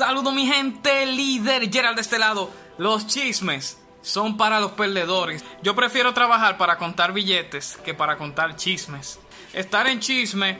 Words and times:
Saludo 0.00 0.32
mi 0.32 0.46
gente, 0.46 1.04
líder 1.04 1.70
Gerald 1.70 1.96
de 1.96 2.00
este 2.00 2.18
lado. 2.18 2.50
Los 2.78 3.06
chismes 3.06 3.78
son 4.00 4.38
para 4.38 4.58
los 4.58 4.70
perdedores. 4.70 5.44
Yo 5.62 5.76
prefiero 5.76 6.14
trabajar 6.14 6.56
para 6.56 6.78
contar 6.78 7.12
billetes 7.12 7.78
que 7.84 7.92
para 7.92 8.16
contar 8.16 8.56
chismes. 8.56 9.20
Estar 9.52 9.86
en 9.88 10.00
chisme 10.00 10.56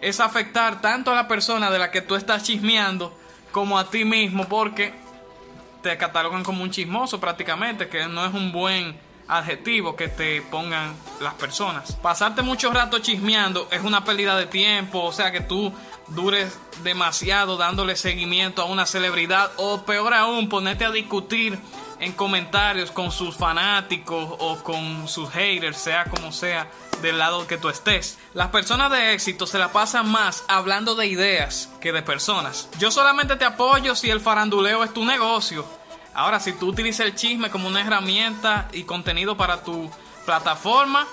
es 0.00 0.20
afectar 0.20 0.80
tanto 0.80 1.10
a 1.10 1.16
la 1.16 1.26
persona 1.26 1.72
de 1.72 1.80
la 1.80 1.90
que 1.90 2.02
tú 2.02 2.14
estás 2.14 2.44
chismeando 2.44 3.12
como 3.50 3.80
a 3.80 3.90
ti 3.90 4.04
mismo 4.04 4.46
porque 4.46 4.94
te 5.82 5.96
catalogan 5.96 6.44
como 6.44 6.62
un 6.62 6.70
chismoso 6.70 7.18
prácticamente, 7.18 7.88
que 7.88 8.06
no 8.06 8.24
es 8.24 8.32
un 8.32 8.52
buen 8.52 8.96
adjetivo 9.28 9.96
que 9.96 10.08
te 10.08 10.42
pongan 10.42 10.94
las 11.20 11.34
personas. 11.34 11.92
Pasarte 11.96 12.42
mucho 12.42 12.70
rato 12.72 12.98
chismeando 12.98 13.68
es 13.70 13.82
una 13.82 14.04
pérdida 14.04 14.36
de 14.36 14.46
tiempo, 14.46 15.02
o 15.02 15.12
sea 15.12 15.32
que 15.32 15.40
tú 15.40 15.72
dures 16.08 16.58
demasiado 16.82 17.56
dándole 17.56 17.96
seguimiento 17.96 18.62
a 18.62 18.66
una 18.66 18.86
celebridad 18.86 19.50
o 19.56 19.82
peor 19.82 20.14
aún 20.14 20.48
ponerte 20.48 20.84
a 20.84 20.90
discutir 20.90 21.58
en 22.00 22.12
comentarios 22.12 22.90
con 22.90 23.10
sus 23.10 23.36
fanáticos 23.36 24.28
o 24.38 24.62
con 24.62 25.08
sus 25.08 25.30
haters, 25.30 25.78
sea 25.78 26.04
como 26.04 26.32
sea 26.32 26.68
del 27.00 27.18
lado 27.18 27.46
que 27.46 27.56
tú 27.56 27.68
estés. 27.68 28.18
Las 28.34 28.48
personas 28.48 28.90
de 28.90 29.12
éxito 29.14 29.46
se 29.46 29.58
la 29.58 29.72
pasan 29.72 30.10
más 30.10 30.44
hablando 30.48 30.94
de 30.94 31.06
ideas 31.06 31.70
que 31.80 31.92
de 31.92 32.02
personas. 32.02 32.68
Yo 32.78 32.90
solamente 32.90 33.36
te 33.36 33.44
apoyo 33.44 33.94
si 33.94 34.10
el 34.10 34.20
faranduleo 34.20 34.84
es 34.84 34.92
tu 34.92 35.04
negocio. 35.04 35.64
Ahora, 36.14 36.38
si 36.40 36.52
tú 36.52 36.68
utilizas 36.68 37.06
el 37.06 37.14
chisme 37.14 37.50
como 37.50 37.68
una 37.68 37.80
herramienta 37.80 38.68
y 38.72 38.84
contenido 38.84 39.36
para 39.36 39.62
tu 39.62 39.90
plataforma, 40.24 41.06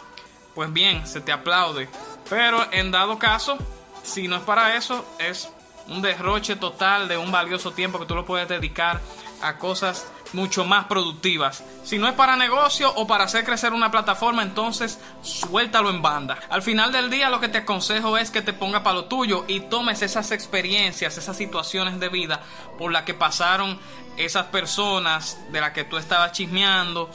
pues 0.54 0.72
bien, 0.72 1.08
se 1.08 1.22
te 1.22 1.32
aplaude. 1.32 1.90
Pero 2.30 2.66
en 2.72 2.92
dado 2.92 3.18
caso, 3.18 3.58
si 4.04 4.28
no 4.28 4.36
es 4.38 4.44
para 4.44 4.76
eso, 4.76 5.06
es 5.20 5.50
un 5.88 6.02
derroche 6.02 6.56
total 6.56 7.08
de 7.08 7.18
un 7.18 7.32
valioso 7.32 7.72
tiempo 7.72 8.00
que 8.00 8.06
tú 8.06 8.16
lo 8.16 8.26
puedes 8.26 8.48
dedicar 8.48 9.02
a 9.42 9.58
cosas 9.58 10.06
mucho 10.34 10.64
más 10.66 10.86
productivas. 10.86 11.64
Si 11.84 11.98
no 11.98 12.08
es 12.08 12.14
para 12.14 12.36
negocio 12.36 12.94
o 12.96 13.08
para 13.08 13.26
hacer 13.26 13.44
crecer 13.44 13.74
una 13.74 13.92
plataforma, 13.92 14.44
entonces 14.44 15.00
suéltalo 15.22 15.90
en 15.90 16.02
banda. 16.02 16.38
Al 16.50 16.62
final 16.62 16.92
del 16.92 17.10
día 17.10 17.30
lo 17.30 17.40
que 17.40 17.50
te 17.50 17.60
aconsejo 17.60 18.18
es 18.18 18.32
que 18.32 18.42
te 18.42 18.54
ponga 18.54 18.84
para 18.84 18.96
lo 18.96 19.06
tuyo 19.06 19.46
y 19.48 19.62
tomes 19.62 20.02
esas 20.02 20.32
experiencias, 20.32 21.18
esas 21.18 21.38
situaciones 21.38 22.00
de 22.00 22.10
vida 22.10 22.42
por 22.78 22.92
las 22.92 23.04
que 23.04 23.14
pasaron 23.14 23.80
esas 24.18 24.46
personas 24.48 25.38
de 25.52 25.62
las 25.62 25.72
que 25.72 25.84
tú 25.84 25.98
estabas 25.98 26.32
chismeando, 26.32 27.10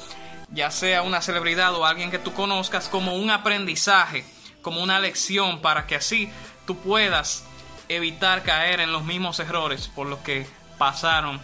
ya 0.50 0.70
sea 0.70 1.02
una 1.02 1.22
celebridad 1.22 1.74
o 1.74 1.86
alguien 1.86 2.10
que 2.10 2.18
tú 2.18 2.32
conozcas, 2.32 2.88
como 2.88 3.14
un 3.14 3.30
aprendizaje, 3.30 4.24
como 4.62 4.82
una 4.82 4.98
lección 4.98 5.60
para 5.60 5.86
que 5.86 5.96
así 5.96 6.30
tú 6.66 6.76
puedas 6.78 7.44
evitar 7.88 8.42
caer 8.42 8.80
en 8.80 8.92
los 8.92 9.04
mismos 9.04 9.38
errores 9.40 9.88
por 9.88 10.06
los 10.06 10.18
que 10.20 10.46
pasaron 10.78 11.40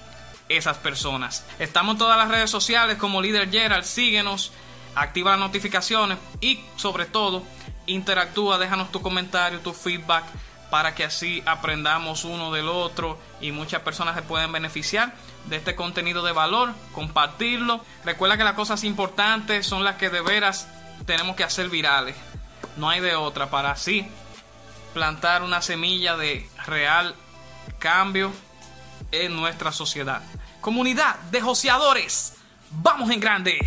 esas 0.49 0.77
personas. 0.79 1.45
Estamos 1.59 1.95
en 1.95 1.99
todas 1.99 2.19
las 2.19 2.29
redes 2.29 2.51
sociales 2.51 2.97
como 2.97 3.23
Líder 3.23 3.51
Gerald, 3.51 3.85
síguenos, 3.85 4.53
activa 4.95 5.33
las 5.33 5.41
notificaciones 5.41 6.19
y 6.41 6.61
sobre 6.77 7.07
todo 7.07 7.43
interactúa, 7.87 8.59
déjanos 8.59 8.93
tu 8.93 9.01
comentario, 9.01 9.61
tu 9.61 9.73
feedback 9.73 10.25
para 10.71 10.95
que 10.95 11.05
así 11.05 11.43
aprendamos 11.45 12.25
uno 12.25 12.51
del 12.51 12.69
otro 12.69 13.19
y 13.41 13.53
muchas 13.53 13.83
personas 13.83 14.15
se 14.15 14.23
pueden 14.23 14.53
beneficiar 14.53 15.15
de 15.47 15.57
este 15.57 15.75
contenido 15.75 16.23
de 16.23 16.33
valor, 16.33 16.73
compartirlo. 16.95 17.85
Recuerda 18.05 18.39
que 18.39 18.45
las 18.45 18.55
cosas 18.55 18.85
importantes 18.85 19.67
son 19.67 19.85
las 19.85 19.97
que 19.97 20.09
de 20.09 20.23
veras 20.23 20.69
tenemos 21.05 21.37
que 21.37 21.45
hacer 21.45 21.69
virales. 21.69 22.17
No 22.77 22.89
hay 22.89 23.01
de 23.01 23.15
otra 23.15 23.51
para 23.51 23.73
así 23.73 24.09
plantar 24.93 25.43
una 25.43 25.63
semilla 25.63 26.17
de 26.17 26.49
real 26.67 27.15
cambio 27.79 28.33
en 29.11 29.35
nuestra 29.37 29.73
sociedad. 29.73 30.23
Comunidad 30.61 31.19
de 31.31 31.41
joseadores, 31.41 32.35
vamos 32.71 33.11
en 33.11 33.21
grande. 33.21 33.59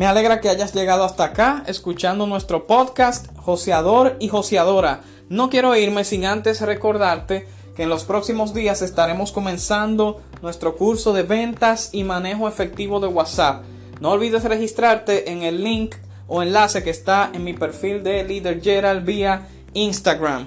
Me 0.00 0.06
alegra 0.06 0.40
que 0.40 0.48
hayas 0.48 0.72
llegado 0.72 1.04
hasta 1.04 1.24
acá 1.24 1.62
escuchando 1.66 2.26
nuestro 2.26 2.66
podcast 2.66 3.26
Joseador 3.36 4.16
y 4.18 4.28
Joseadora. 4.28 5.02
No 5.28 5.50
quiero 5.50 5.76
irme 5.76 6.04
sin 6.04 6.24
antes 6.24 6.62
recordarte 6.62 7.46
que 7.76 7.82
en 7.82 7.90
los 7.90 8.04
próximos 8.04 8.54
días 8.54 8.80
estaremos 8.80 9.30
comenzando 9.30 10.22
nuestro 10.40 10.78
curso 10.78 11.12
de 11.12 11.22
ventas 11.22 11.90
y 11.92 12.04
manejo 12.04 12.48
efectivo 12.48 12.98
de 12.98 13.08
WhatsApp. 13.08 13.62
No 14.00 14.12
olvides 14.12 14.44
registrarte 14.44 15.32
en 15.32 15.42
el 15.42 15.62
link 15.62 15.96
o 16.28 16.42
enlace 16.42 16.82
que 16.82 16.88
está 16.88 17.30
en 17.34 17.44
mi 17.44 17.52
perfil 17.52 18.02
de 18.02 18.24
Leader 18.24 18.62
Gerald 18.62 19.04
vía 19.04 19.48
Instagram. 19.74 20.46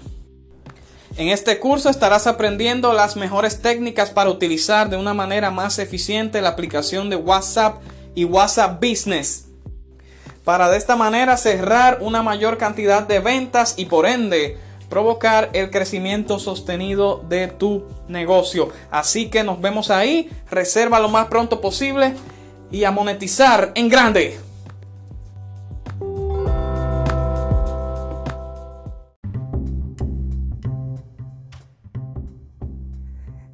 En 1.15 1.27
este 1.27 1.59
curso 1.59 1.91
estarás 1.91 2.25
aprendiendo 2.25 2.91
las 2.91 3.17
mejores 3.17 3.61
técnicas 3.61 4.09
para 4.09 4.31
utilizar 4.31 4.89
de 4.89 4.97
una 4.97 5.13
manera 5.13 5.51
más 5.51 5.77
eficiente 5.77 6.41
la 6.41 6.49
aplicación 6.49 7.11
de 7.11 7.17
WhatsApp 7.17 7.83
y 8.15 8.25
WhatsApp 8.25 8.81
Business 8.81 9.47
para 10.43 10.69
de 10.69 10.77
esta 10.77 10.95
manera 10.95 11.37
cerrar 11.37 11.99
una 12.01 12.21
mayor 12.21 12.57
cantidad 12.57 13.03
de 13.03 13.19
ventas 13.19 13.75
y 13.77 13.85
por 13.85 14.05
ende 14.05 14.57
provocar 14.89 15.49
el 15.53 15.71
crecimiento 15.71 16.37
sostenido 16.37 17.23
de 17.27 17.47
tu 17.47 17.85
negocio. 18.07 18.69
Así 18.91 19.29
que 19.29 19.43
nos 19.43 19.59
vemos 19.59 19.89
ahí, 19.89 20.29
reserva 20.51 20.99
lo 20.99 21.09
más 21.09 21.27
pronto 21.27 21.61
posible 21.61 22.13
y 22.71 22.83
a 22.83 22.91
monetizar 22.91 23.71
en 23.75 23.89
grande. 23.89 24.39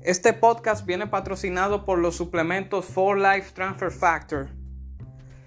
Este 0.10 0.34
podcast 0.34 0.88
viene 0.88 1.06
patrocinado 1.06 1.86
por 1.86 2.00
los 2.00 2.16
suplementos 2.16 2.84
For 2.86 3.16
Life 3.16 3.52
Transfer 3.54 3.92
Factor 3.92 4.50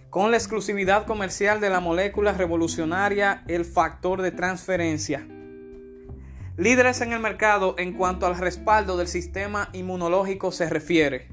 con 0.09 0.31
la 0.31 0.37
exclusividad 0.37 1.05
comercial 1.05 1.61
de 1.61 1.69
la 1.69 1.81
molécula 1.81 2.31
revolucionaria, 2.31 3.43
el 3.49 3.64
factor 3.64 4.23
de 4.23 4.31
transferencia. 4.31 5.26
Líderes 6.56 7.00
en 7.00 7.12
el 7.12 7.19
mercado 7.19 7.75
en 7.76 7.94
cuanto 7.94 8.25
al 8.25 8.38
respaldo 8.38 8.97
del 8.97 9.09
sistema 9.09 9.69
inmunológico 9.73 10.53
se 10.53 10.70
refiere. 10.70 11.26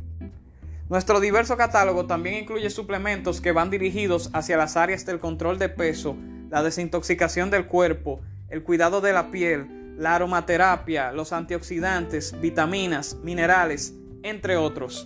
Nuestro 0.90 1.20
diverso 1.20 1.56
catálogo 1.56 2.08
también 2.08 2.34
incluye 2.34 2.72
suplementos 2.72 3.42
que 3.42 3.52
van 3.52 3.70
dirigidos 3.70 4.32
hacia 4.34 4.58
las 4.58 4.76
áreas 4.76 5.06
del 5.06 5.20
control 5.20 5.60
de 5.60 5.70
peso, 5.70 6.18
la 6.50 6.64
desintoxicación 6.64 7.52
del 7.52 7.68
cuerpo, 7.68 8.22
el 8.50 8.64
cuidado 8.64 9.02
de 9.02 9.14
la 9.14 9.30
piel, 9.30 9.79
la 10.00 10.16
aromaterapia, 10.16 11.12
los 11.12 11.34
antioxidantes, 11.34 12.40
vitaminas, 12.40 13.18
minerales, 13.22 13.94
entre 14.24 14.56
otros. 14.56 15.06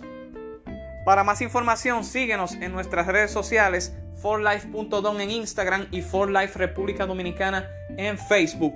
Para 1.04 1.24
más 1.24 1.40
información, 1.42 2.04
síguenos 2.04 2.52
en 2.52 2.72
nuestras 2.72 3.08
redes 3.08 3.32
sociales, 3.32 3.92
forlife.don 4.22 5.20
en 5.20 5.30
Instagram 5.32 5.88
y 5.90 6.00
forlife 6.00 6.58
República 6.58 7.06
Dominicana 7.06 7.68
en 7.96 8.16
Facebook. 8.16 8.74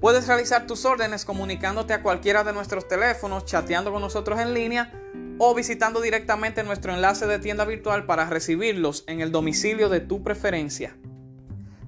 Puedes 0.00 0.28
realizar 0.28 0.68
tus 0.68 0.84
órdenes 0.84 1.24
comunicándote 1.24 1.92
a 1.92 2.02
cualquiera 2.02 2.44
de 2.44 2.52
nuestros 2.52 2.86
teléfonos, 2.86 3.44
chateando 3.44 3.92
con 3.92 4.00
nosotros 4.00 4.38
en 4.38 4.54
línea 4.54 4.92
o 5.38 5.54
visitando 5.56 6.00
directamente 6.00 6.62
nuestro 6.62 6.94
enlace 6.94 7.26
de 7.26 7.40
tienda 7.40 7.64
virtual 7.64 8.06
para 8.06 8.30
recibirlos 8.30 9.02
en 9.08 9.20
el 9.20 9.32
domicilio 9.32 9.88
de 9.88 10.00
tu 10.00 10.22
preferencia. 10.22 10.96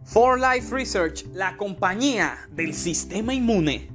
For 0.04 0.38
Life 0.38 0.74
Research, 0.74 1.24
la 1.32 1.56
compañía 1.56 2.36
del 2.50 2.74
sistema 2.74 3.32
inmune. 3.32 3.88